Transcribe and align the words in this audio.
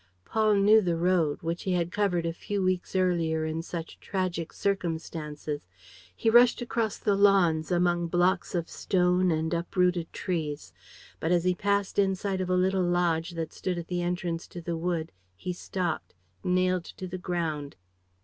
Paul 0.25 0.55
knew 0.55 0.81
the 0.81 0.95
road, 0.97 1.43
which 1.43 1.61
he 1.61 1.73
had 1.73 1.91
covered 1.91 2.25
a 2.25 2.33
few 2.33 2.63
weeks 2.63 2.95
earlier 2.95 3.45
in 3.45 3.61
such 3.61 3.99
tragic 3.99 4.51
circumstances. 4.51 5.67
He 6.15 6.27
rushed 6.27 6.59
across 6.59 6.97
the 6.97 7.13
lawns, 7.15 7.69
among 7.71 8.07
blocks 8.07 8.55
of 8.55 8.67
stone 8.67 9.29
and 9.29 9.53
uprooted 9.53 10.11
trees. 10.11 10.73
But, 11.19 11.31
as 11.31 11.43
he 11.43 11.53
passed 11.53 11.99
in 11.99 12.15
sight 12.15 12.41
of 12.41 12.49
a 12.49 12.55
little 12.57 12.81
lodge 12.81 13.33
that 13.37 13.53
stood 13.53 13.77
at 13.77 13.89
the 13.89 14.01
entrance 14.01 14.47
to 14.47 14.59
the 14.59 14.75
wood, 14.75 15.11
he 15.35 15.53
stopped, 15.53 16.15
nailed 16.43 16.85
to 16.97 17.05
the 17.07 17.19
ground. 17.19 17.75